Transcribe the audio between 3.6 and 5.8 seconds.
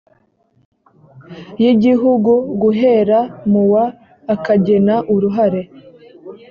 wa akagena uruhare